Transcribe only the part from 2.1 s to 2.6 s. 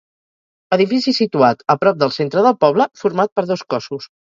centre del